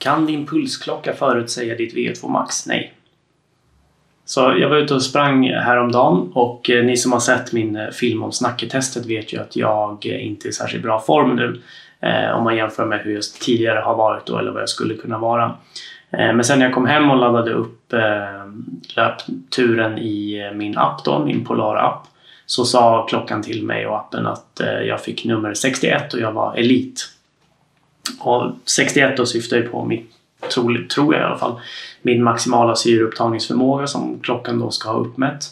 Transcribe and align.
Kan 0.00 0.26
din 0.26 0.46
pulsklocka 0.46 1.12
förutsäga 1.12 1.74
ditt 1.74 1.94
VO2 1.94 2.28
max? 2.28 2.66
Nej. 2.66 2.94
Så 4.24 4.54
jag 4.58 4.68
var 4.68 4.76
ute 4.76 4.94
och 4.94 5.02
sprang 5.02 5.50
häromdagen 5.50 6.30
och 6.34 6.70
eh, 6.70 6.84
ni 6.84 6.96
som 6.96 7.12
har 7.12 7.20
sett 7.20 7.52
min 7.52 7.76
eh, 7.76 7.88
film 7.88 8.22
om 8.22 8.32
snacketestet 8.32 9.06
vet 9.06 9.32
ju 9.32 9.40
att 9.40 9.56
jag 9.56 10.06
eh, 10.06 10.26
inte 10.26 10.48
är 10.48 10.50
i 10.50 10.52
särskilt 10.52 10.82
bra 10.82 11.00
form 11.00 11.36
nu. 11.36 11.60
Om 12.34 12.44
man 12.44 12.56
jämför 12.56 12.86
med 12.86 13.00
hur 13.00 13.14
jag 13.14 13.22
tidigare 13.22 13.78
har 13.78 13.94
varit 13.94 14.26
då 14.26 14.38
eller 14.38 14.50
vad 14.50 14.62
jag 14.62 14.68
skulle 14.68 14.94
kunna 14.94 15.18
vara. 15.18 15.56
Men 16.10 16.44
sen 16.44 16.58
när 16.58 16.66
jag 16.66 16.74
kom 16.74 16.86
hem 16.86 17.10
och 17.10 17.16
laddade 17.16 17.52
upp 17.52 17.92
löpturen 18.96 19.98
i 19.98 20.50
min 20.54 20.78
app 20.78 21.04
då, 21.04 21.18
min 21.18 21.44
Polar-app, 21.44 22.06
så 22.46 22.64
sa 22.64 23.06
klockan 23.06 23.42
till 23.42 23.64
mig 23.64 23.86
och 23.86 23.96
appen 23.96 24.26
att 24.26 24.60
jag 24.86 25.00
fick 25.00 25.24
nummer 25.24 25.54
61 25.54 26.14
och 26.14 26.20
jag 26.20 26.32
var 26.32 26.54
elit. 26.54 27.08
Och 28.20 28.52
61 28.64 29.16
då 29.16 29.26
syftar 29.26 29.56
ju 29.56 29.68
på 29.68 29.84
mitt, 29.84 30.10
tror, 30.54 30.86
tror 30.94 31.14
jag 31.14 31.22
i 31.22 31.24
alla 31.24 31.38
fall, 31.38 31.60
min 32.02 32.22
maximala 32.22 32.76
syreupptagningsförmåga 32.76 33.86
som 33.86 34.20
klockan 34.22 34.58
då 34.58 34.70
ska 34.70 34.90
ha 34.90 34.98
uppmätt. 34.98 35.44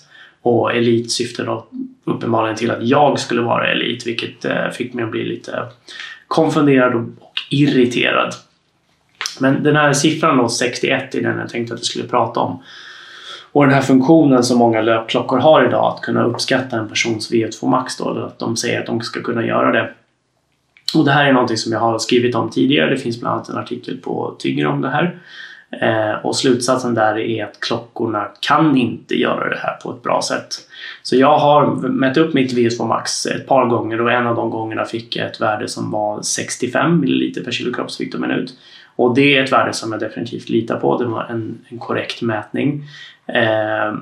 Och 0.43 0.73
elit 0.73 1.13
syftar 1.13 1.47
då 1.47 1.67
uppenbarligen 2.05 2.57
till 2.57 2.71
att 2.71 2.83
jag 2.83 3.19
skulle 3.19 3.41
vara 3.41 3.73
elit 3.73 4.07
vilket 4.07 4.45
eh, 4.45 4.69
fick 4.69 4.95
mig 4.95 5.05
att 5.05 5.11
bli 5.11 5.25
lite 5.25 5.63
konfunderad 6.29 6.95
och 6.95 7.33
irriterad. 7.51 8.35
Men 9.41 9.63
den 9.63 9.77
här 9.77 9.93
siffran 9.93 10.37
då, 10.37 10.49
61, 10.49 11.15
är 11.15 11.23
den 11.23 11.39
jag 11.39 11.49
tänkte 11.49 11.75
att 11.75 11.81
vi 11.81 11.85
skulle 11.85 12.09
prata 12.09 12.41
om. 12.41 12.63
Och 13.53 13.65
den 13.65 13.75
här 13.75 13.83
funktionen 13.83 14.45
som 14.45 14.59
många 14.59 14.81
löpklockor 14.81 15.39
har 15.39 15.65
idag, 15.65 15.95
att 15.95 16.03
kunna 16.03 16.25
uppskatta 16.25 16.77
en 16.77 16.89
persons 16.89 17.33
VO2 17.33 17.69
max 17.69 17.97
då, 17.97 18.25
att 18.25 18.39
de 18.39 18.57
säger 18.57 18.81
att 18.81 18.87
de 18.87 19.01
ska 19.01 19.23
kunna 19.23 19.47
göra 19.47 19.73
det. 19.73 19.91
Och 20.95 21.05
det 21.05 21.11
här 21.11 21.25
är 21.27 21.33
någonting 21.33 21.57
som 21.57 21.73
jag 21.73 21.81
har 21.81 21.99
skrivit 21.99 22.35
om 22.35 22.51
tidigare. 22.51 22.91
Det 22.91 22.97
finns 22.97 23.21
bland 23.21 23.35
annat 23.35 23.49
en 23.49 23.59
artikel 23.59 23.97
på 23.97 24.37
Tygger 24.39 24.67
om 24.67 24.81
det 24.81 24.89
här. 24.89 25.19
Eh, 25.71 26.25
och 26.25 26.37
slutsatsen 26.37 26.95
där 26.95 27.19
är 27.19 27.45
att 27.45 27.61
klockorna 27.61 28.29
kan 28.41 28.77
inte 28.77 29.15
göra 29.15 29.49
det 29.49 29.59
här 29.59 29.75
på 29.83 29.91
ett 29.91 30.03
bra 30.03 30.23
sätt. 30.23 30.55
Så 31.03 31.17
jag 31.17 31.39
har 31.39 31.67
mätt 31.89 32.17
upp 32.17 32.35
mitt 32.35 32.53
VO2 32.53 32.87
max 32.87 33.27
ett 33.27 33.47
par 33.47 33.67
gånger 33.67 34.01
och 34.01 34.13
en 34.13 34.27
av 34.27 34.37
de 34.37 34.51
gångerna 34.51 34.85
fick 34.85 35.17
jag 35.17 35.27
ett 35.27 35.41
värde 35.41 35.69
som 35.69 35.91
var 35.91 36.23
65 36.23 37.01
ml 37.01 37.33
per 37.45 37.51
kilo 37.51 37.73
kroppsvikt 37.73 38.15
och 38.15 38.21
minut. 38.21 38.55
Och 38.97 39.15
det 39.15 39.37
är 39.37 39.45
ett 39.45 39.53
värde 39.53 39.73
som 39.73 39.93
jag 39.93 40.01
definitivt 40.01 40.49
litar 40.49 40.81
på. 40.81 40.99
Det 40.99 41.05
var 41.05 41.25
en, 41.25 41.59
en 41.69 41.79
korrekt 41.79 42.23
mätning. 42.23 42.83
Eh, 43.27 43.95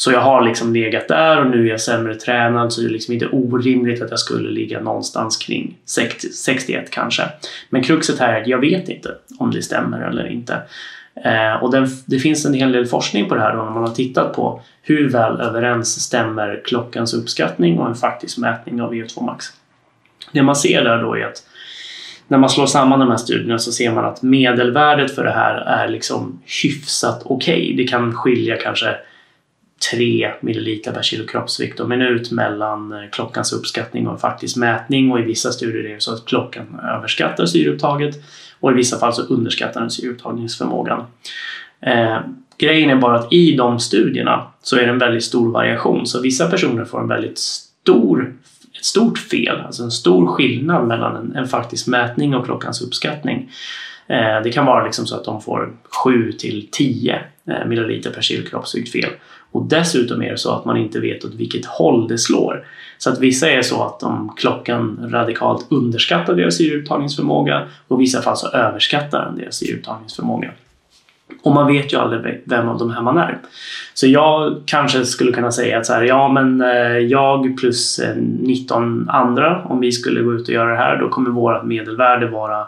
så 0.00 0.12
jag 0.12 0.20
har 0.20 0.42
liksom 0.42 0.74
legat 0.74 1.08
där 1.08 1.40
och 1.40 1.50
nu 1.50 1.66
är 1.66 1.70
jag 1.70 1.80
sämre 1.80 2.14
tränad 2.14 2.72
så 2.72 2.80
det 2.80 2.86
är 2.86 2.90
liksom 2.90 3.14
inte 3.14 3.26
orimligt 3.26 4.02
att 4.02 4.10
jag 4.10 4.18
skulle 4.18 4.50
ligga 4.50 4.80
någonstans 4.80 5.36
kring 5.36 5.76
60, 5.84 6.28
61 6.28 6.90
kanske. 6.90 7.22
Men 7.70 7.82
kruxet 7.82 8.18
här 8.18 8.32
är 8.32 8.40
att 8.40 8.46
jag 8.46 8.58
vet 8.58 8.88
inte 8.88 9.14
om 9.38 9.50
det 9.50 9.62
stämmer 9.62 10.00
eller 10.08 10.26
inte. 10.26 10.62
Eh, 11.24 11.62
och 11.62 11.70
den, 11.70 11.88
det 12.06 12.18
finns 12.18 12.46
en 12.46 12.54
hel 12.54 12.72
del 12.72 12.86
forskning 12.86 13.28
på 13.28 13.34
det 13.34 13.40
här 13.40 13.56
då 13.56 13.62
när 13.62 13.70
man 13.70 13.82
har 13.82 13.94
tittat 13.94 14.32
på 14.32 14.62
hur 14.82 15.10
väl 15.10 15.40
överens 15.40 16.00
stämmer 16.00 16.62
klockans 16.64 17.14
uppskattning 17.14 17.78
och 17.78 17.88
en 17.88 17.94
faktisk 17.94 18.38
mätning 18.38 18.82
av 18.82 18.94
e 18.94 19.02
VO2 19.02 19.24
max. 19.24 19.46
Det 20.32 20.42
man 20.42 20.56
ser 20.56 20.84
där 20.84 21.02
då 21.02 21.16
är 21.16 21.26
att 21.26 21.42
när 22.28 22.38
man 22.38 22.50
slår 22.50 22.66
samman 22.66 23.00
de 23.00 23.10
här 23.10 23.16
studierna 23.16 23.58
så 23.58 23.72
ser 23.72 23.92
man 23.92 24.04
att 24.04 24.22
medelvärdet 24.22 25.14
för 25.14 25.24
det 25.24 25.32
här 25.32 25.54
är 25.54 25.88
liksom 25.88 26.42
hyfsat 26.62 27.22
okej. 27.24 27.54
Okay. 27.54 27.76
Det 27.76 27.88
kan 27.88 28.14
skilja 28.14 28.56
kanske 28.56 28.96
3 29.92 30.32
milliliter 30.40 30.92
per 30.92 31.02
kilo 31.02 31.26
kroppsvikt 31.26 31.80
och 31.80 31.88
minut 31.88 32.30
mellan 32.30 32.92
eh, 32.92 33.10
klockans 33.12 33.52
uppskattning 33.52 34.08
och 34.08 34.20
faktisk 34.20 34.56
mätning 34.56 35.12
och 35.12 35.20
i 35.20 35.22
vissa 35.22 35.52
studier 35.52 35.84
är 35.84 35.94
det 35.94 36.02
så 36.02 36.14
att 36.14 36.24
klockan 36.24 36.80
överskattar 36.96 37.46
syreupptaget 37.46 38.14
och 38.60 38.70
i 38.70 38.74
vissa 38.74 38.98
fall 38.98 39.12
så 39.12 39.22
underskattar 39.22 39.80
den 39.80 39.90
syreupptagningsförmågan. 39.90 41.04
Eh, 41.80 42.18
grejen 42.58 42.90
är 42.90 42.96
bara 42.96 43.18
att 43.18 43.32
i 43.32 43.56
de 43.56 43.80
studierna 43.80 44.46
så 44.62 44.76
är 44.76 44.82
det 44.82 44.90
en 44.92 44.98
väldigt 44.98 45.24
stor 45.24 45.52
variation 45.52 46.06
så 46.06 46.20
vissa 46.20 46.50
personer 46.50 46.84
får 46.84 47.00
en 47.00 47.08
väldigt 47.08 47.38
stor 47.38 48.34
ett 48.80 48.84
stort 48.84 49.18
fel, 49.18 49.60
alltså 49.60 49.82
en 49.82 49.90
stor 49.90 50.26
skillnad 50.26 50.86
mellan 50.86 51.16
en, 51.16 51.36
en 51.36 51.48
faktisk 51.48 51.86
mätning 51.86 52.34
och 52.34 52.44
klockans 52.44 52.82
uppskattning. 52.82 53.50
Eh, 54.10 54.42
det 54.44 54.52
kan 54.52 54.66
vara 54.66 54.84
liksom 54.84 55.06
så 55.06 55.16
att 55.16 55.24
de 55.24 55.40
får 55.40 55.72
7 56.04 56.32
till 56.32 56.68
10 56.72 57.20
eh, 57.46 57.66
milliliter 57.66 58.10
per 58.10 58.22
kilo 58.22 58.48
kroppsvikt 58.48 58.92
fel. 58.92 59.10
Och 59.52 59.64
dessutom 59.64 60.22
är 60.22 60.30
det 60.30 60.38
så 60.38 60.52
att 60.52 60.64
man 60.64 60.76
inte 60.76 61.00
vet 61.00 61.24
åt 61.24 61.34
vilket 61.34 61.66
håll 61.66 62.08
det 62.08 62.18
slår. 62.18 62.64
Så 62.98 63.10
att 63.10 63.18
vissa 63.18 63.50
är 63.50 63.62
så 63.62 63.84
att 63.84 64.00
de 64.00 64.34
klockan 64.36 65.08
radikalt 65.12 65.66
underskattar 65.70 66.34
deras 66.34 66.56
syreupptagningsförmåga 66.56 67.66
och 67.88 67.98
i 67.98 68.00
vissa 68.00 68.22
fall 68.22 68.36
så 68.36 68.48
överskattar 68.48 69.24
den 69.24 69.36
deras 69.36 69.54
syreupptagningsförmåga. 69.54 70.50
Och 71.42 71.52
man 71.52 71.66
vet 71.66 71.92
ju 71.92 71.96
aldrig 71.96 72.42
vem 72.44 72.68
av 72.68 72.78
de 72.78 72.90
här 72.90 73.02
man 73.02 73.18
är. 73.18 73.38
Så 73.94 74.06
jag 74.06 74.62
kanske 74.66 75.04
skulle 75.04 75.32
kunna 75.32 75.52
säga 75.52 75.78
att 75.78 75.86
så 75.86 75.92
här, 75.92 76.02
ja 76.02 76.28
men 76.28 76.60
eh, 76.60 76.98
jag 76.98 77.58
plus 77.60 78.00
19 78.16 79.08
andra, 79.10 79.64
om 79.64 79.80
vi 79.80 79.92
skulle 79.92 80.22
gå 80.22 80.34
ut 80.34 80.48
och 80.48 80.54
göra 80.54 80.70
det 80.70 80.76
här, 80.76 80.96
då 80.96 81.08
kommer 81.08 81.30
vårt 81.30 81.64
medelvärde 81.64 82.26
vara 82.26 82.66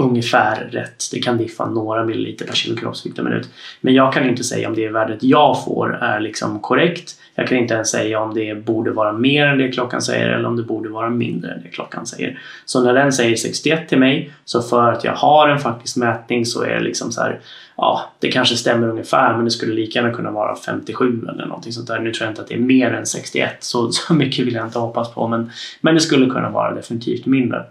ungefär 0.00 0.68
rätt. 0.70 1.04
Det 1.12 1.18
kan 1.18 1.38
diffa 1.38 1.66
några 1.66 2.04
milliliter 2.04 2.46
per 2.46 2.54
kilo 2.54 2.76
kroppsvikt 2.76 3.16
per 3.16 3.22
minut. 3.22 3.48
Men 3.80 3.94
jag 3.94 4.12
kan 4.12 4.28
inte 4.28 4.44
säga 4.44 4.68
om 4.68 4.74
det 4.74 4.88
värdet 4.88 5.22
jag 5.22 5.64
får 5.64 5.98
är 6.02 6.20
liksom 6.20 6.60
korrekt. 6.60 7.14
Jag 7.34 7.48
kan 7.48 7.58
inte 7.58 7.74
ens 7.74 7.90
säga 7.90 8.20
om 8.20 8.34
det 8.34 8.64
borde 8.64 8.90
vara 8.90 9.12
mer 9.12 9.46
än 9.46 9.58
det 9.58 9.68
klockan 9.68 10.02
säger 10.02 10.28
eller 10.28 10.48
om 10.48 10.56
det 10.56 10.62
borde 10.62 10.88
vara 10.88 11.10
mindre 11.10 11.52
än 11.52 11.62
det 11.62 11.68
klockan 11.68 12.06
säger. 12.06 12.38
Så 12.64 12.84
när 12.84 12.94
den 12.94 13.12
säger 13.12 13.36
61 13.36 13.88
till 13.88 13.98
mig, 13.98 14.30
så 14.44 14.62
för 14.62 14.92
att 14.92 15.04
jag 15.04 15.12
har 15.12 15.48
en 15.48 15.58
faktisk 15.58 15.96
mätning 15.96 16.46
så 16.46 16.62
är 16.62 16.74
det 16.74 16.80
liksom 16.80 17.12
så 17.12 17.20
här, 17.20 17.40
ja, 17.76 18.10
det 18.18 18.32
kanske 18.32 18.56
stämmer 18.56 18.88
ungefär 18.88 19.36
men 19.36 19.44
det 19.44 19.50
skulle 19.50 19.74
lika 19.74 19.98
gärna 19.98 20.14
kunna 20.14 20.30
vara 20.30 20.56
57 20.56 21.26
eller 21.28 21.46
någonting 21.46 21.72
sånt 21.72 21.88
där. 21.88 21.98
Nu 21.98 22.12
tror 22.12 22.26
jag 22.26 22.32
inte 22.32 22.42
att 22.42 22.48
det 22.48 22.54
är 22.54 22.58
mer 22.58 22.92
än 22.92 23.06
61 23.06 23.56
så, 23.60 23.92
så 23.92 24.14
mycket 24.14 24.46
vill 24.46 24.54
jag 24.54 24.66
inte 24.66 24.78
hoppas 24.78 25.14
på 25.14 25.28
men, 25.28 25.50
men 25.80 25.94
det 25.94 26.00
skulle 26.00 26.30
kunna 26.30 26.50
vara 26.50 26.74
definitivt 26.74 27.26
mindre. 27.26 27.64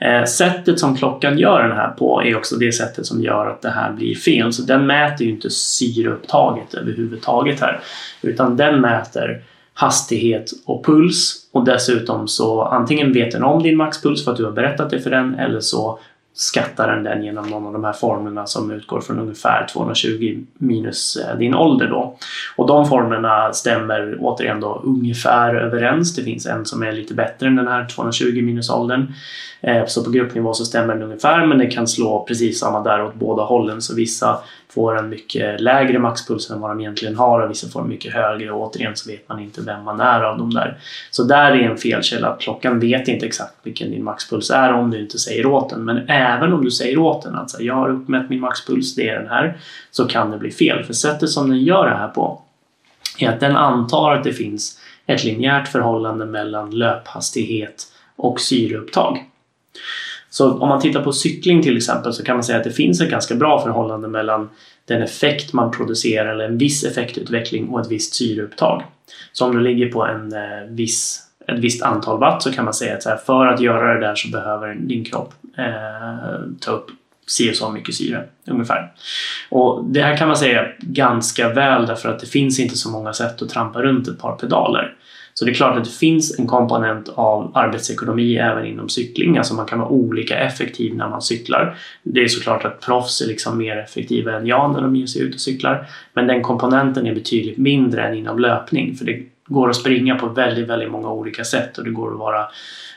Eh, 0.00 0.24
sättet 0.24 0.80
som 0.80 0.96
klockan 0.96 1.38
gör 1.38 1.62
den 1.62 1.76
här 1.76 1.90
på 1.90 2.22
är 2.22 2.36
också 2.36 2.56
det 2.56 2.72
sättet 2.72 3.06
som 3.06 3.22
gör 3.22 3.46
att 3.46 3.62
det 3.62 3.70
här 3.70 3.92
blir 3.92 4.14
fel. 4.14 4.52
Så 4.52 4.62
den 4.62 4.86
mäter 4.86 5.26
ju 5.26 5.32
inte 5.32 5.50
syreupptaget 5.50 6.74
överhuvudtaget 6.74 7.60
här 7.60 7.80
utan 8.22 8.56
den 8.56 8.80
mäter 8.80 9.42
hastighet 9.74 10.50
och 10.64 10.84
puls 10.84 11.48
och 11.52 11.64
dessutom 11.64 12.28
så 12.28 12.62
antingen 12.62 13.12
vet 13.12 13.32
den 13.32 13.42
om 13.42 13.62
din 13.62 13.76
maxpuls 13.76 14.24
för 14.24 14.30
att 14.30 14.36
du 14.36 14.44
har 14.44 14.52
berättat 14.52 14.90
det 14.90 15.00
för 15.00 15.10
den 15.10 15.34
eller 15.34 15.60
så 15.60 15.98
skattar 16.34 16.88
den 16.88 17.04
den 17.04 17.24
genom 17.24 17.46
någon 17.46 17.66
av 17.66 17.72
de 17.72 17.84
här 17.84 17.92
formlerna 17.92 18.46
som 18.46 18.70
utgår 18.70 19.00
från 19.00 19.18
ungefär 19.18 19.66
220 19.72 20.38
minus 20.58 21.16
eh, 21.16 21.38
din 21.38 21.54
ålder 21.54 21.88
då. 21.88 22.16
Och 22.56 22.66
de 22.66 22.86
formlerna 22.86 23.52
stämmer 23.52 24.16
återigen 24.20 24.60
då 24.60 24.82
ungefär 24.84 25.54
överens. 25.54 26.14
Det 26.14 26.22
finns 26.22 26.46
en 26.46 26.66
som 26.66 26.82
är 26.82 26.92
lite 26.92 27.14
bättre 27.14 27.46
än 27.46 27.56
den 27.56 27.68
här 27.68 27.88
220 27.88 28.42
minus 28.42 28.70
åldern. 28.70 29.14
Eh, 29.60 29.86
så 29.86 30.04
på 30.04 30.10
gruppnivå 30.10 30.54
så 30.54 30.64
stämmer 30.64 30.94
den 30.94 31.02
ungefär 31.02 31.46
men 31.46 31.58
det 31.58 31.66
kan 31.66 31.88
slå 31.88 32.24
precis 32.28 32.60
samma 32.60 32.82
där 32.82 33.04
åt 33.04 33.14
båda 33.14 33.42
hållen 33.42 33.82
så 33.82 33.94
vissa 33.94 34.38
får 34.72 34.98
en 34.98 35.08
mycket 35.08 35.60
lägre 35.60 35.98
maxpuls 35.98 36.50
än 36.50 36.60
vad 36.60 36.70
de 36.70 36.80
egentligen 36.80 37.16
har 37.16 37.40
och 37.40 37.50
vissa 37.50 37.68
får 37.68 37.80
en 37.80 37.88
mycket 37.88 38.12
högre 38.12 38.50
och 38.50 38.60
återigen 38.62 38.96
så 38.96 39.10
vet 39.10 39.28
man 39.28 39.40
inte 39.40 39.60
vem 39.60 39.84
man 39.84 40.00
är 40.00 40.20
av 40.20 40.38
de 40.38 40.50
där. 40.50 40.78
Så 41.10 41.24
där 41.24 41.50
är 41.50 41.70
en 41.70 41.76
felkälla. 41.76 42.36
Klockan 42.40 42.80
vet 42.80 43.08
inte 43.08 43.26
exakt 43.26 43.54
vilken 43.62 43.90
din 43.90 44.04
maxpuls 44.04 44.50
är 44.50 44.72
om 44.72 44.90
du 44.90 45.00
inte 45.00 45.18
säger 45.18 45.46
åt 45.46 45.70
den. 45.70 45.84
Men 45.84 46.08
även 46.08 46.52
om 46.52 46.64
du 46.64 46.70
säger 46.70 46.98
åt 46.98 47.22
den 47.22 47.34
att 47.34 47.60
jag 47.60 47.74
har 47.74 47.90
uppmätt 47.90 48.30
min 48.30 48.40
maxpuls, 48.40 48.94
det 48.94 49.08
är 49.08 49.18
den 49.18 49.28
här, 49.28 49.58
så 49.90 50.04
kan 50.04 50.30
det 50.30 50.38
bli 50.38 50.50
fel. 50.50 50.84
För 50.84 50.92
sättet 50.92 51.30
som 51.30 51.48
den 51.48 51.58
gör 51.58 51.86
det 51.86 51.96
här 51.96 52.08
på 52.08 52.42
är 53.18 53.28
att 53.28 53.40
den 53.40 53.56
antar 53.56 54.12
att 54.12 54.24
det 54.24 54.32
finns 54.32 54.80
ett 55.06 55.24
linjärt 55.24 55.68
förhållande 55.68 56.26
mellan 56.26 56.70
löphastighet 56.70 57.86
och 58.16 58.40
syreupptag. 58.40 59.29
Så 60.30 60.58
om 60.58 60.68
man 60.68 60.80
tittar 60.80 61.02
på 61.02 61.12
cykling 61.12 61.62
till 61.62 61.76
exempel 61.76 62.12
så 62.12 62.24
kan 62.24 62.36
man 62.36 62.44
säga 62.44 62.58
att 62.58 62.64
det 62.64 62.70
finns 62.70 63.00
ett 63.00 63.10
ganska 63.10 63.34
bra 63.34 63.62
förhållande 63.62 64.08
mellan 64.08 64.48
den 64.84 65.02
effekt 65.02 65.52
man 65.52 65.70
producerar 65.70 66.32
eller 66.32 66.44
en 66.44 66.58
viss 66.58 66.84
effektutveckling 66.84 67.68
och 67.68 67.80
ett 67.80 67.90
visst 67.90 68.14
syreupptag. 68.14 68.82
Så 69.32 69.46
om 69.46 69.56
du 69.56 69.60
ligger 69.60 69.88
på 69.88 70.06
en 70.06 70.32
eh, 70.32 70.68
viss, 70.68 71.22
ett 71.48 71.58
visst 71.58 71.82
antal 71.82 72.18
watt 72.18 72.42
så 72.42 72.52
kan 72.52 72.64
man 72.64 72.74
säga 72.74 72.96
att 72.96 73.04
här, 73.04 73.16
för 73.16 73.46
att 73.46 73.60
göra 73.60 73.94
det 73.94 74.00
där 74.06 74.14
så 74.14 74.28
behöver 74.28 74.74
din 74.74 75.04
kropp 75.04 75.34
eh, 75.58 76.40
ta 76.60 76.70
upp 76.70 76.90
si 77.26 77.50
och 77.50 77.56
så 77.56 77.70
mycket 77.70 77.94
syre 77.94 78.24
ungefär. 78.46 78.92
Och 79.48 79.84
det 79.84 80.02
här 80.02 80.16
kan 80.16 80.28
man 80.28 80.36
säga 80.36 80.66
ganska 80.78 81.48
väl 81.48 81.86
därför 81.86 82.08
att 82.08 82.20
det 82.20 82.26
finns 82.26 82.60
inte 82.60 82.76
så 82.76 82.90
många 82.90 83.12
sätt 83.12 83.42
att 83.42 83.48
trampa 83.48 83.82
runt 83.82 84.08
ett 84.08 84.18
par 84.18 84.36
pedaler. 84.36 84.94
Så 85.40 85.46
det 85.46 85.50
är 85.50 85.54
klart 85.54 85.78
att 85.78 85.84
det 85.84 85.90
finns 85.90 86.38
en 86.38 86.46
komponent 86.46 87.08
av 87.08 87.52
arbetsekonomi 87.54 88.36
även 88.36 88.66
inom 88.66 88.88
cykling. 88.88 89.38
Alltså 89.38 89.54
man 89.54 89.66
kan 89.66 89.78
vara 89.78 89.88
olika 89.88 90.38
effektiv 90.38 90.94
när 90.94 91.08
man 91.08 91.22
cyklar. 91.22 91.76
Det 92.02 92.20
är 92.20 92.28
såklart 92.28 92.64
att 92.64 92.80
proffs 92.80 93.20
är 93.20 93.26
liksom 93.26 93.58
mer 93.58 93.76
effektiva 93.76 94.36
än 94.36 94.46
jag 94.46 94.72
när 94.72 94.80
de 94.80 94.96
ger 94.96 95.06
sig 95.06 95.22
ut 95.22 95.34
och 95.34 95.40
cyklar. 95.40 95.86
Men 96.12 96.26
den 96.26 96.42
komponenten 96.42 97.06
är 97.06 97.14
betydligt 97.14 97.58
mindre 97.58 98.02
än 98.02 98.14
inom 98.14 98.38
löpning. 98.38 98.94
För 98.94 99.04
det, 99.04 99.22
går 99.50 99.70
att 99.70 99.76
springa 99.76 100.14
på 100.14 100.28
väldigt, 100.28 100.68
väldigt 100.68 100.90
många 100.90 101.10
olika 101.10 101.44
sätt 101.44 101.78
och 101.78 101.84
det 101.84 101.90
går 101.90 102.12
att 102.12 102.18
vara 102.18 102.46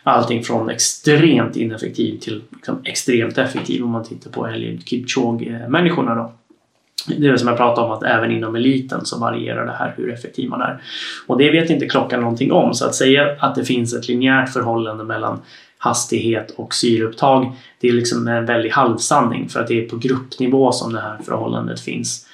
allting 0.04 0.44
från 0.44 0.70
extremt 0.70 1.56
ineffektiv 1.56 2.20
till 2.20 2.42
liksom 2.52 2.78
extremt 2.84 3.38
effektiv 3.38 3.84
om 3.84 3.90
man 3.90 4.04
tittar 4.04 4.32
på 4.32 4.48
Eliud 4.48 4.86
Kipchoge-människorna 4.86 6.16
då. 6.16 6.34
Det 7.08 7.28
är 7.28 7.32
det 7.32 7.38
som 7.38 7.48
jag 7.48 7.58
pratade 7.58 7.88
om 7.88 7.94
att 7.94 8.04
även 8.04 8.32
inom 8.32 8.56
eliten 8.56 9.06
så 9.06 9.20
varierar 9.20 9.66
det 9.66 9.72
här 9.72 9.94
hur 9.98 10.14
effektiv 10.14 10.50
man 10.50 10.62
är. 10.62 10.82
Och 11.28 11.38
det 11.38 11.52
vet 11.52 11.70
inte 11.70 11.86
klockan 11.86 12.22
någonting 12.22 12.52
om 12.52 12.74
så 12.74 12.86
att 12.86 12.96
säga 12.96 13.36
att 13.40 13.56
det 13.56 13.66
finns 13.66 13.94
ett 13.94 14.08
linjärt 14.08 14.50
förhållande 14.50 15.04
mellan 15.04 15.42
hastighet 15.78 16.52
och 16.52 16.74
syreupptag 16.74 17.56
det 17.80 17.88
är 17.90 17.94
liksom 17.94 18.28
en 18.28 18.46
väldig 18.46 18.70
halvsanning 18.70 19.50
för 19.50 19.60
att 19.60 19.68
det 19.68 19.86
är 19.86 19.90
på 19.90 19.98
gruppnivå 19.98 20.72
som 20.72 20.94
det 20.94 21.02
här 21.02 21.18
förhållandet 21.26 21.80
finns 21.80 22.28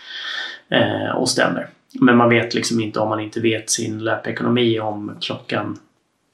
eh, 0.69 1.15
och 1.15 1.29
stämmer. 1.29 1.67
Men 1.93 2.17
man 2.17 2.29
vet 2.29 2.53
liksom 2.53 2.79
inte 2.79 2.99
om 2.99 3.09
man 3.09 3.19
inte 3.19 3.39
vet 3.39 3.69
sin 3.69 4.03
löpekonomi 4.03 4.79
om 4.79 5.11
klockan 5.21 5.77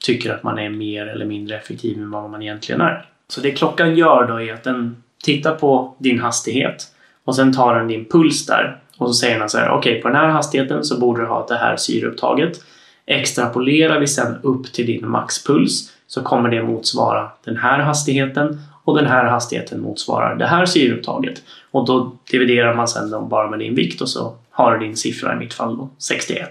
tycker 0.06 0.34
att 0.34 0.44
man 0.44 0.60
är 0.60 0.70
mer 0.70 1.08
eller 1.08 1.26
mindre 1.26 1.58
effektiv 1.58 1.98
än 1.98 2.12
vad 2.12 2.30
man 2.30 2.42
egentligen 2.42 2.82
är. 2.82 3.06
Så 3.28 3.42
det 3.42 3.52
klockan 3.52 3.96
gör 3.96 4.28
då 4.28 4.42
är 4.42 4.54
att 4.54 4.64
den 4.64 5.04
tittar 5.24 5.56
på 5.56 5.96
din 6.00 6.20
hastighet 6.20 6.88
och 7.26 7.36
sen 7.36 7.54
tar 7.54 7.76
den 7.76 7.88
din 7.88 8.06
puls 8.06 8.46
där 8.46 8.78
och 8.98 9.08
så 9.08 9.14
säger 9.14 9.40
den 9.40 9.50
så 9.50 9.58
här 9.58 9.70
okej 9.70 9.92
okay, 9.92 10.02
på 10.02 10.08
den 10.08 10.18
här 10.18 10.28
hastigheten 10.28 10.84
så 10.84 11.00
borde 11.00 11.22
du 11.22 11.28
ha 11.28 11.46
det 11.48 11.56
här 11.56 11.78
syreupptaget. 11.78 12.62
Extrapolerar 13.06 14.00
vi 14.00 14.08
sen 14.08 14.36
upp 14.44 14.74
till 14.74 14.86
din 14.86 15.10
maxpuls 15.10 15.92
så 16.08 16.22
kommer 16.22 16.50
det 16.50 16.64
motsvara 16.64 17.32
den 17.44 17.58
här 17.58 17.80
hastigheten 17.80 18.62
och 18.84 18.96
den 18.96 19.06
här 19.06 19.26
hastigheten 19.26 19.82
motsvarar 19.82 20.36
det 20.36 20.46
här 20.46 20.66
syreupptaget. 20.66 21.42
Och 21.72 21.86
då 21.86 22.16
dividerar 22.32 22.76
man 22.76 22.88
sen 22.88 23.30
bara 23.30 23.50
med 23.50 23.60
din 23.60 23.76
vikt 23.76 24.02
och 24.02 24.10
så 24.10 24.36
har 24.52 24.78
du 24.78 24.86
din 24.86 24.98
siffra 24.98 25.34
i 25.34 25.36
mitt 25.36 25.54
fall 25.54 25.78
då 25.78 25.90
61. 25.98 26.50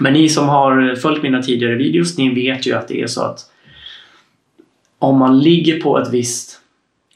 Men 0.00 0.12
ni 0.12 0.28
som 0.28 0.48
har 0.48 0.94
följt 0.94 1.22
mina 1.22 1.42
tidigare 1.42 1.74
videos, 1.74 2.18
ni 2.18 2.34
vet 2.34 2.66
ju 2.66 2.72
att 2.72 2.88
det 2.88 3.02
är 3.02 3.06
så 3.06 3.22
att 3.22 3.40
om 4.98 5.18
man 5.18 5.40
ligger 5.40 5.80
på 5.80 5.98
ett 5.98 6.12
visst, 6.12 6.60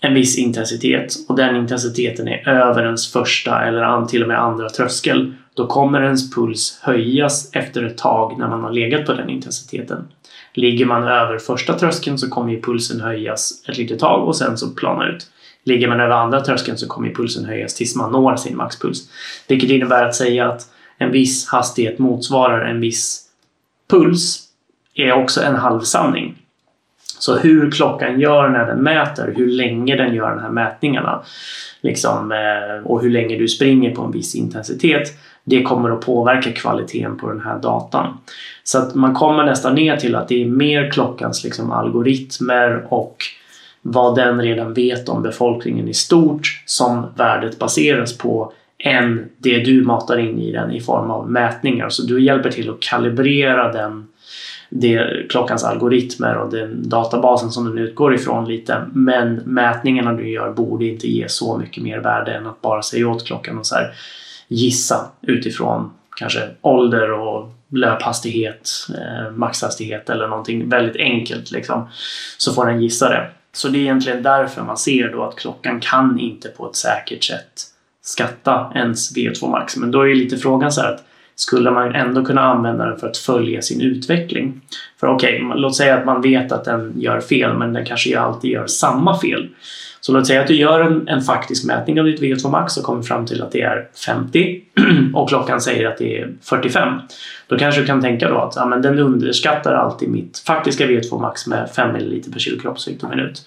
en 0.05 0.15
viss 0.15 0.39
intensitet 0.39 1.15
och 1.29 1.37
den 1.37 1.57
intensiteten 1.57 2.29
är 2.29 2.49
över 2.49 2.85
ens 2.85 3.13
första 3.13 3.63
eller 3.65 4.07
till 4.07 4.23
och 4.23 4.29
med 4.29 4.43
andra 4.43 4.69
tröskel, 4.69 5.35
då 5.55 5.67
kommer 5.67 6.03
ens 6.03 6.35
puls 6.35 6.79
höjas 6.83 7.51
efter 7.53 7.83
ett 7.83 7.99
tag 7.99 8.39
när 8.39 8.49
man 8.49 8.63
har 8.63 8.71
legat 8.71 9.07
på 9.07 9.13
den 9.13 9.31
intensiteten. 9.31 10.09
Ligger 10.55 10.87
man 10.87 11.03
över 11.03 11.39
första 11.39 11.79
tröskeln 11.79 12.19
så 12.19 12.29
kommer 12.29 12.53
ju 12.53 12.63
pulsen 12.63 13.01
höjas 13.01 13.53
ett 13.69 13.79
litet 13.79 13.99
tag 13.99 14.29
och 14.29 14.37
sen 14.37 14.59
så 14.59 14.71
plana 14.71 15.09
ut. 15.09 15.27
Ligger 15.65 15.89
man 15.89 16.01
över 16.01 16.15
andra 16.15 16.41
tröskeln 16.41 16.79
så 16.79 16.89
kommer 16.89 17.15
pulsen 17.15 17.45
höjas 17.45 17.75
tills 17.75 17.97
man 17.97 18.13
når 18.13 18.37
sin 18.37 18.57
maxpuls. 18.57 19.09
Vilket 19.49 19.71
innebär 19.71 20.05
att 20.05 20.15
säga 20.15 20.49
att 20.49 20.67
en 20.99 21.13
viss 21.13 21.49
hastighet 21.49 21.99
motsvarar 21.99 22.65
en 22.65 22.81
viss 22.81 23.23
puls 23.91 24.43
är 24.95 25.13
också 25.13 25.43
en 25.43 25.57
halvsanning. 25.57 26.22
Så 27.23 27.37
hur 27.37 27.71
klockan 27.71 28.21
gör 28.21 28.49
när 28.49 28.67
den 28.67 28.83
mäter, 28.83 29.35
hur 29.37 29.47
länge 29.47 29.97
den 29.97 30.15
gör 30.15 30.31
de 30.31 30.41
här 30.41 30.51
mätningarna 30.51 31.23
liksom, 31.81 32.33
eh, 32.33 32.87
och 32.87 33.03
hur 33.03 33.11
länge 33.11 33.37
du 33.37 33.49
springer 33.49 33.95
på 33.95 34.03
en 34.03 34.11
viss 34.11 34.35
intensitet 34.35 35.09
det 35.45 35.63
kommer 35.63 35.91
att 35.91 36.01
påverka 36.01 36.53
kvaliteten 36.53 37.17
på 37.17 37.29
den 37.29 37.41
här 37.41 37.59
datan. 37.59 38.19
Så 38.65 38.79
att 38.79 38.95
man 38.95 39.15
kommer 39.15 39.45
nästan 39.45 39.75
ner 39.75 39.97
till 39.97 40.15
att 40.15 40.29
det 40.29 40.43
är 40.43 40.47
mer 40.47 40.91
klockans 40.91 41.45
liksom, 41.45 41.73
algoritmer 41.73 42.87
och 42.89 43.17
vad 43.83 44.17
den 44.17 44.41
redan 44.41 44.75
vet 44.75 45.09
om 45.09 45.23
befolkningen 45.23 45.89
i 45.89 45.95
stort 45.95 46.63
som 46.67 47.07
värdet 47.17 47.59
baseras 47.59 48.19
på 48.19 48.53
än 48.79 49.29
det 49.39 49.59
du 49.59 49.85
matar 49.85 50.19
in 50.19 50.39
i 50.39 50.53
den 50.53 50.71
i 50.71 50.81
form 50.81 51.11
av 51.11 51.31
mätningar. 51.31 51.89
Så 51.89 52.03
du 52.03 52.23
hjälper 52.23 52.51
till 52.51 52.71
att 52.71 52.81
kalibrera 52.81 53.73
den 53.73 54.09
det, 54.75 55.27
klockans 55.31 55.65
algoritmer 55.65 56.37
och 56.37 56.51
den 56.51 56.89
databasen 56.89 57.51
som 57.51 57.65
den 57.65 57.79
utgår 57.79 58.15
ifrån 58.15 58.49
lite. 58.49 58.85
Men 58.93 59.35
mätningarna 59.35 60.13
du 60.13 60.29
gör 60.29 60.53
borde 60.53 60.85
inte 60.85 61.09
ge 61.09 61.29
så 61.29 61.59
mycket 61.59 61.83
mer 61.83 61.99
värde 61.99 62.35
än 62.35 62.47
att 62.47 62.61
bara 62.61 62.83
säga 62.83 63.09
åt 63.09 63.27
klockan 63.27 63.59
och 63.59 63.67
så 63.67 63.75
här, 63.75 63.95
gissa 64.49 65.07
utifrån 65.21 65.91
kanske 66.17 66.49
ålder 66.61 67.13
och 67.13 67.53
löphastighet, 67.69 68.71
eh, 68.89 69.31
maxhastighet 69.31 70.11
eller 70.11 70.29
någonting 70.29 70.69
väldigt 70.69 70.97
enkelt 70.97 71.51
liksom. 71.51 71.89
Så 72.39 72.53
får 72.53 72.67
den 72.67 72.83
gissa 72.83 73.09
det. 73.09 73.31
Så 73.53 73.69
det 73.69 73.79
är 73.79 73.83
egentligen 73.83 74.23
därför 74.23 74.63
man 74.63 74.77
ser 74.77 75.13
då 75.13 75.23
att 75.23 75.37
klockan 75.37 75.81
kan 75.81 76.19
inte 76.19 76.49
på 76.49 76.69
ett 76.71 76.77
säkert 76.77 77.25
sätt 77.25 77.63
skatta 78.03 78.73
ens 78.75 79.17
VO2 79.17 79.51
max. 79.51 79.77
Men 79.77 79.91
då 79.91 80.01
är 80.01 80.07
ju 80.07 80.15
lite 80.15 80.37
frågan 80.37 80.73
så 80.73 80.81
här 80.81 80.93
att 80.93 81.05
skulle 81.43 81.71
man 81.71 81.95
ändå 81.95 82.25
kunna 82.25 82.41
använda 82.41 82.85
den 82.85 82.99
för 82.99 83.07
att 83.07 83.17
följa 83.17 83.63
sin 83.63 83.81
utveckling? 83.81 84.61
För 85.01 85.07
okej, 85.07 85.45
okay, 85.45 85.61
låt 85.61 85.77
säga 85.77 85.97
att 85.97 86.07
man 86.07 86.23
vet 86.23 86.53
att 86.53 86.65
den 86.65 86.93
gör 86.97 87.21
fel 87.21 87.59
men 87.59 87.73
den 87.73 87.85
kanske 87.85 88.19
alltid 88.19 88.51
gör 88.51 88.67
samma 88.67 89.19
fel. 89.19 89.49
Så 90.01 90.13
låt 90.13 90.27
säga 90.27 90.41
att 90.41 90.47
du 90.47 90.57
gör 90.57 90.81
en, 90.81 91.09
en 91.09 91.21
faktisk 91.21 91.67
mätning 91.67 92.01
av 92.01 92.07
ditt 92.07 92.21
VO2 92.21 92.51
max 92.51 92.77
och 92.77 92.85
kommer 92.85 93.03
fram 93.03 93.27
till 93.27 93.43
att 93.43 93.53
det 93.53 93.61
är 93.63 93.89
50 94.07 94.61
och 95.15 95.29
klockan 95.29 95.61
säger 95.61 95.89
att 95.89 95.99
det 95.99 96.19
är 96.19 96.33
45. 96.43 96.99
Då 97.47 97.59
kanske 97.59 97.81
du 97.81 97.87
kan 97.87 98.01
tänka 98.01 98.29
då 98.29 98.39
att 98.39 98.57
ja, 98.57 98.67
men 98.67 98.83
den 98.83 98.99
underskattar 98.99 99.73
alltid 99.73 100.09
mitt 100.09 100.39
faktiska 100.39 100.87
VO2 100.87 101.21
max 101.21 101.47
med 101.47 101.71
5 101.71 101.91
ml 101.91 102.23
per 102.33 102.39
kilo 102.39 102.61
kroppsvikt 102.61 103.03
och 103.03 103.11
minut. 103.11 103.47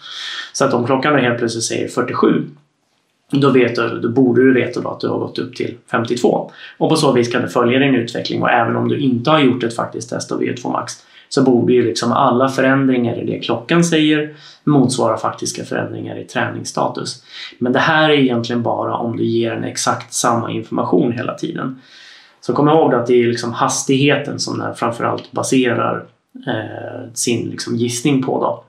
Så 0.54 0.66
att 0.66 0.74
om 0.74 0.86
klockan 0.86 1.14
då 1.14 1.20
helt 1.20 1.38
plötsligt 1.38 1.64
säger 1.64 1.88
47 1.88 2.44
då, 3.31 3.50
vet 3.50 3.75
du, 3.75 4.00
då 4.00 4.10
borde 4.10 4.42
du 4.42 4.54
veta 4.54 4.81
då 4.81 4.89
att 4.89 5.00
du 5.00 5.07
har 5.07 5.19
gått 5.19 5.39
upp 5.39 5.56
till 5.56 5.77
52. 5.92 6.51
Och 6.77 6.89
på 6.89 6.95
så 6.95 7.12
vis 7.12 7.31
kan 7.31 7.42
du 7.42 7.48
följa 7.48 7.80
din 7.80 7.95
utveckling 7.95 8.42
och 8.42 8.50
även 8.50 8.75
om 8.75 8.88
du 8.88 9.00
inte 9.00 9.31
har 9.31 9.39
gjort 9.39 9.63
ett 9.63 9.75
faktiskt 9.75 10.10
test 10.10 10.31
av 10.31 10.42
VO2 10.42 10.72
max 10.72 10.94
så 11.30 11.44
borde 11.44 11.74
ju 11.74 11.86
liksom 11.86 12.12
alla 12.12 12.50
förändringar 12.50 13.22
i 13.22 13.25
det 13.25 13.39
klockan 13.39 13.83
säger 13.83 14.36
motsvara 14.63 15.18
faktiska 15.18 15.63
förändringar 15.63 16.18
i 16.19 16.24
träningsstatus. 16.24 17.24
Men 17.57 17.74
det 17.74 17.80
här 17.80 18.10
är 18.10 18.13
egentligen 18.13 18.63
bara 18.63 18.98
om 18.98 19.18
du 19.18 19.25
ger 19.25 19.51
en 19.51 19.63
exakt 19.63 20.13
samma 20.13 20.51
information 20.51 21.12
hela 21.12 21.33
tiden. 21.33 21.81
Så 22.42 22.54
kom 22.54 22.69
ihåg 22.69 22.94
att 22.94 23.07
det 23.07 23.24
är 23.24 23.27
liksom 23.27 23.54
hastigheten 23.54 24.39
som 24.39 24.60
den 24.60 24.75
framförallt 24.75 25.31
baserar 25.31 26.06
eh, 26.48 27.13
sin 27.13 27.50
liksom 27.50 27.75
gissning 27.75 28.24
på. 28.24 28.42
Då. 28.42 28.65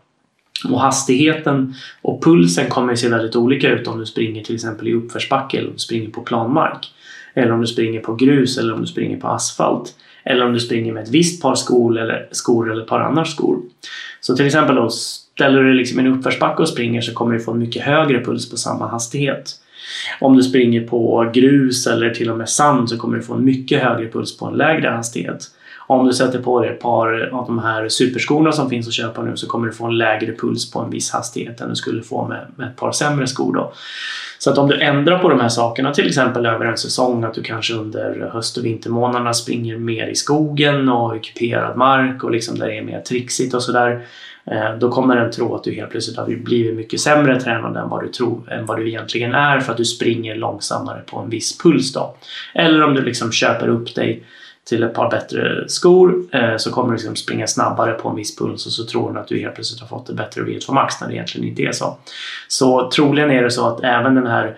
Och 0.64 0.80
hastigheten 0.80 1.74
och 2.02 2.24
pulsen 2.24 2.68
kommer 2.68 2.92
att 2.92 2.98
se 2.98 3.08
väldigt 3.08 3.36
olika 3.36 3.68
ut 3.68 3.88
om 3.88 3.98
du 3.98 4.06
springer 4.06 4.44
till 4.44 4.54
exempel 4.54 4.88
i 4.88 4.94
uppförsbacke 4.94 5.58
eller 5.58 5.68
om 5.68 5.74
du 5.74 5.78
springer 5.78 6.10
på 6.10 6.20
planmark. 6.20 6.92
Eller 7.34 7.52
om 7.52 7.60
du 7.60 7.66
springer 7.66 8.00
på 8.00 8.14
grus 8.14 8.58
eller 8.58 8.74
om 8.74 8.80
du 8.80 8.86
springer 8.86 9.16
på 9.16 9.28
asfalt. 9.28 9.94
Eller 10.24 10.46
om 10.46 10.52
du 10.52 10.60
springer 10.60 10.92
med 10.92 11.02
ett 11.02 11.10
visst 11.10 11.42
par 11.42 11.54
skor 11.54 11.98
eller, 11.98 12.28
skor 12.30 12.72
eller 12.72 12.82
ett 12.82 12.88
par 12.88 13.00
andra 13.00 13.24
skor. 13.24 13.62
Så 14.20 14.36
till 14.36 14.46
exempel 14.46 14.76
då, 14.76 14.90
ställer 14.90 15.62
du 15.62 15.68
dig 15.68 15.76
liksom 15.76 16.00
i 16.00 16.02
en 16.02 16.18
uppförsbacke 16.18 16.62
och 16.62 16.68
springer 16.68 17.00
så 17.00 17.12
kommer 17.12 17.34
du 17.34 17.40
få 17.40 17.52
en 17.52 17.58
mycket 17.58 17.82
högre 17.82 18.24
puls 18.24 18.50
på 18.50 18.56
samma 18.56 18.88
hastighet. 18.88 19.52
Om 20.20 20.36
du 20.36 20.42
springer 20.42 20.86
på 20.86 21.30
grus 21.34 21.86
eller 21.86 22.10
till 22.10 22.30
och 22.30 22.38
med 22.38 22.48
sand 22.48 22.88
så 22.88 22.98
kommer 22.98 23.16
du 23.16 23.22
få 23.22 23.34
en 23.34 23.44
mycket 23.44 23.82
högre 23.82 24.08
puls 24.08 24.38
på 24.38 24.46
en 24.46 24.54
lägre 24.54 24.88
hastighet. 24.88 25.50
Om 25.87 26.07
du 26.07 26.12
sätter 26.12 26.38
på 26.38 26.61
dig 26.61 26.71
ett 26.71 26.81
par 26.81 27.31
av 27.33 27.47
de 27.47 27.59
här 27.59 27.88
superskorna 27.88 28.52
som 28.52 28.71
finns 28.71 28.88
att 28.88 28.95
köpa 28.95 29.23
nu 29.23 29.37
så 29.37 29.47
kommer 29.47 29.66
du 29.66 29.73
få 29.73 29.87
en 29.87 29.99
lägre 29.99 30.33
puls 30.33 30.71
på 30.71 30.81
en 30.81 30.90
viss 30.90 31.11
hastighet 31.11 31.61
än 31.61 31.69
du 31.69 31.76
skulle 31.76 32.02
få 32.02 32.28
med, 32.28 32.47
med 32.57 32.69
ett 32.69 32.76
par 32.76 32.93
sämre 32.93 33.26
skor. 33.26 33.55
Då. 33.55 33.73
Så 34.38 34.50
att 34.50 34.59
om 34.59 34.69
du 34.69 34.81
ändrar 34.81 35.19
på 35.19 35.28
de 35.28 35.40
här 35.40 35.49
sakerna, 35.49 35.95
till 35.95 36.07
exempel 36.07 36.47
över 36.47 36.64
en 36.64 36.76
säsong, 36.76 37.25
att 37.25 37.35
du 37.35 37.43
kanske 37.43 37.75
under 37.75 38.31
höst 38.33 38.57
och 38.57 38.64
vintermånaderna 38.64 39.35
springer 39.35 39.78
mer 39.78 40.07
i 40.07 40.14
skogen 40.14 40.88
och 40.88 41.16
i 41.16 41.21
kuperad 41.21 41.76
mark 41.76 42.25
och 42.25 42.31
liksom 42.31 42.59
där 42.59 42.66
det 42.66 42.78
är 42.78 42.83
mer 42.83 43.00
trixigt 43.00 43.55
och 43.55 43.62
sådär. 43.62 44.07
Eh, 44.50 44.78
då 44.78 44.90
kommer 44.90 45.16
den 45.16 45.33
tro 45.33 45.55
att 45.55 45.64
du 45.64 45.75
helt 45.75 45.90
plötsligt 45.90 46.16
har 46.16 46.26
blivit 46.26 46.76
mycket 46.76 47.00
sämre 47.00 47.40
tränad 47.40 47.76
än 47.76 47.88
vad 47.88 48.02
du 48.05 48.09
tror, 48.09 48.52
än 48.52 48.66
vad 48.66 48.76
du 48.78 48.88
egentligen 48.88 49.35
är 49.35 49.61
för 49.61 49.73
att 49.73 49.78
du 49.78 49.85
springer 49.85 50.37
långsammare 50.37 51.00
på 51.07 51.19
en 51.19 51.31
viss 51.31 51.59
puls 51.59 51.93
då. 51.93 52.16
Eller 52.55 52.83
om 52.83 52.95
du 52.95 53.02
liksom 53.02 53.33
köper 53.33 53.69
upp 53.69 53.95
dig 53.95 54.23
till 54.68 54.82
ett 54.82 54.94
par 54.94 55.11
bättre 55.11 55.68
skor 55.68 56.25
eh, 56.32 56.56
så 56.56 56.70
kommer 56.70 56.88
du 56.88 56.94
liksom 56.94 57.16
springa 57.16 57.46
snabbare 57.46 57.92
på 57.92 58.08
en 58.08 58.16
viss 58.16 58.37
puls 58.37 58.66
och 58.66 58.73
så 58.73 58.85
tror 58.85 59.12
du 59.12 59.20
att 59.20 59.28
du 59.28 59.38
helt 59.38 59.54
plötsligt 59.54 59.80
har 59.80 59.88
fått 59.88 60.08
ett 60.08 60.16
bättre 60.16 60.42
V2 60.42 60.73
max 60.73 61.00
när 61.00 61.08
det 61.08 61.14
egentligen 61.14 61.49
inte 61.49 61.62
är 61.62 61.73
så. 61.73 61.96
Så 62.49 62.90
troligen 62.90 63.30
är 63.30 63.42
det 63.42 63.50
så 63.50 63.66
att 63.68 63.80
även 63.85 64.14
den 64.14 64.26
här 64.26 64.56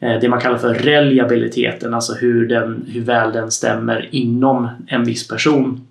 eh, 0.00 0.20
det 0.20 0.28
man 0.28 0.40
kallar 0.40 0.58
för 0.58 0.74
reliabiliteten, 0.74 1.94
alltså 1.94 2.14
hur, 2.14 2.48
den, 2.48 2.86
hur 2.88 3.00
väl 3.00 3.32
den 3.32 3.50
stämmer 3.50 4.08
inom 4.12 4.68
en 4.86 5.04
viss 5.04 5.28
person 5.28 5.86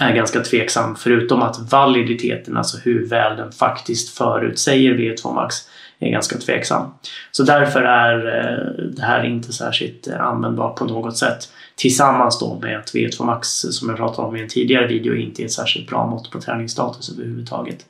är 0.00 0.14
ganska 0.14 0.40
tveksam 0.40 0.96
förutom 0.96 1.42
att 1.42 1.72
validiteten, 1.72 2.56
alltså 2.56 2.78
hur 2.78 3.08
väl 3.08 3.36
den 3.36 3.52
faktiskt 3.52 4.16
förutsäger 4.18 4.94
V2 4.94 5.34
max 5.34 5.56
är 6.00 6.10
ganska 6.10 6.38
tveksam. 6.38 6.90
Så 7.30 7.42
därför 7.42 7.82
är 7.82 8.26
eh, 8.26 8.84
det 8.84 9.02
här 9.02 9.24
inte 9.24 9.52
särskilt 9.52 10.08
eh, 10.08 10.20
användbart 10.20 10.76
på 10.76 10.84
något 10.84 11.16
sätt. 11.16 11.52
Tillsammans 11.76 12.38
då 12.38 12.58
med 12.62 12.78
att 12.78 12.94
V2 12.94 13.24
Max, 13.24 13.48
som 13.48 13.88
jag 13.88 13.98
pratade 13.98 14.28
om 14.28 14.36
i 14.36 14.40
en 14.40 14.48
tidigare 14.48 14.86
video, 14.86 15.14
inte 15.14 15.42
är 15.42 15.44
ett 15.44 15.52
särskilt 15.52 15.88
bra 15.88 16.06
mått 16.06 16.30
på 16.30 16.40
träningsstatus 16.40 17.12
överhuvudtaget. 17.12 17.86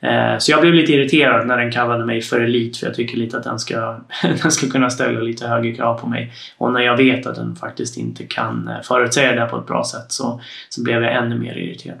Eh, 0.00 0.38
så 0.38 0.50
jag 0.50 0.60
blev 0.60 0.74
lite 0.74 0.92
irriterad 0.92 1.46
när 1.46 1.56
den 1.56 1.72
kallade 1.72 2.04
mig 2.04 2.22
för 2.22 2.40
elit, 2.40 2.76
för 2.76 2.86
jag 2.86 2.94
tycker 2.94 3.16
lite 3.16 3.38
att 3.38 3.44
den 3.44 3.58
ska, 3.58 4.00
den 4.42 4.50
ska 4.52 4.68
kunna 4.68 4.90
ställa 4.90 5.20
lite 5.20 5.46
högre 5.46 5.72
krav 5.72 5.98
på 5.98 6.06
mig. 6.06 6.32
Och 6.58 6.72
när 6.72 6.80
jag 6.80 6.96
vet 6.96 7.26
att 7.26 7.36
den 7.36 7.56
faktiskt 7.56 7.96
inte 7.96 8.24
kan 8.24 8.70
förutsäga 8.82 9.44
det 9.44 9.46
på 9.46 9.58
ett 9.58 9.66
bra 9.66 9.84
sätt 9.84 10.12
så, 10.12 10.40
så 10.68 10.82
blev 10.82 11.02
jag 11.02 11.14
ännu 11.14 11.38
mer 11.38 11.58
irriterad. 11.58 11.98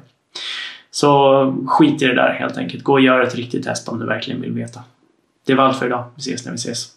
Så 0.90 1.54
skit 1.66 2.02
i 2.02 2.06
det 2.06 2.14
där 2.14 2.32
helt 2.32 2.56
enkelt. 2.56 2.84
Gå 2.84 2.92
och 2.92 3.00
gör 3.00 3.20
ett 3.20 3.34
riktigt 3.34 3.64
test 3.64 3.88
om 3.88 3.98
du 3.98 4.06
verkligen 4.06 4.40
vill 4.40 4.52
veta. 4.52 4.80
Det 5.46 5.54
var 5.54 5.64
allt 5.64 5.78
för 5.78 5.86
idag. 5.86 6.04
Vi 6.14 6.20
ses 6.20 6.44
när 6.44 6.52
vi 6.52 6.56
ses. 6.56 6.95